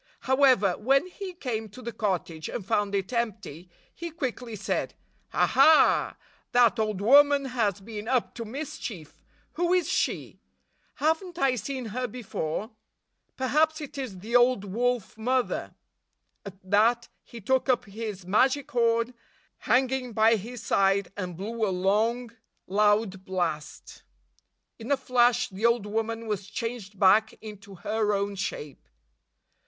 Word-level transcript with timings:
However, 0.21 0.77
when 0.79 1.05
he 1.05 1.33
came 1.35 1.69
to 1.69 1.79
the 1.83 1.91
cottage 1.91 2.49
and 2.49 2.65
found 2.65 2.95
it 2.95 3.13
empty, 3.13 3.69
he 3.93 4.09
quickly 4.09 4.55
said, 4.55 4.95
"Aha! 5.31 6.17
That 6.53 6.79
old 6.79 7.01
woman 7.01 7.45
has 7.45 7.79
been 7.81 8.07
up 8.07 8.33
to 8.33 8.43
mischief! 8.43 9.21
Who 9.51 9.73
is 9.73 9.87
she? 9.87 10.39
Have 10.95 11.23
n't 11.23 11.37
I 11.37 11.53
seen 11.55 11.85
her 11.93 12.07
before? 12.07 12.71
Perhaps 13.37 13.79
it 13.79 13.95
is 13.95 14.17
the 14.21 14.35
old 14.35 14.65
Wolf 14.65 15.19
Mother." 15.19 15.75
At 16.43 16.55
that, 16.63 17.07
he 17.23 17.39
took 17.39 17.69
up 17.69 17.85
his 17.85 18.25
magic 18.25 18.71
horn, 18.71 19.13
hanging 19.59 20.13
62 20.13 20.13
by 20.15 20.35
his 20.35 20.63
side, 20.63 21.11
and 21.15 21.37
blew 21.37 21.63
a 21.63 21.69
long, 21.69 22.31
loud 22.65 23.23
blast. 23.23 24.01
In 24.79 24.91
a 24.91 24.97
flash, 24.97 25.49
the 25.49 25.67
old 25.67 25.85
woman 25.85 26.25
was 26.25 26.47
changed 26.49 26.97
back 26.99 27.33
into 27.39 27.75
her 27.75 28.13
own 28.13 28.33
shape. 28.33 28.87